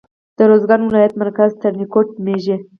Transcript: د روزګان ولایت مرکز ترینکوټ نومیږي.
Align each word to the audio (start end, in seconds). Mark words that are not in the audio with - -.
د 0.37 0.39
روزګان 0.49 0.81
ولایت 0.89 1.13
مرکز 1.23 1.49
ترینکوټ 1.61 2.07
نومیږي. 2.15 2.55